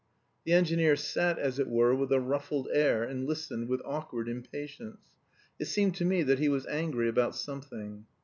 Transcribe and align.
The 0.45 0.53
engineer 0.53 0.95
sat, 0.95 1.37
as 1.37 1.59
it 1.59 1.67
were, 1.67 1.93
with 1.93 2.11
a 2.11 2.19
ruffled 2.19 2.67
air, 2.73 3.03
and 3.03 3.27
listened 3.27 3.69
with 3.69 3.83
awkward 3.85 4.27
impatience. 4.27 5.11
It 5.59 5.65
seemed 5.65 5.93
to 5.97 6.05
me 6.05 6.23
that 6.23 6.39
he 6.39 6.49
was 6.49 6.65
angry 6.65 7.07
about 7.07 7.35
something. 7.35 8.07